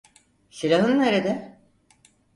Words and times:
Silahın 0.49 0.99
nerede? 0.99 1.59